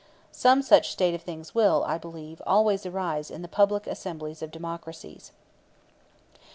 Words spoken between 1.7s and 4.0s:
I believe, always arise in the public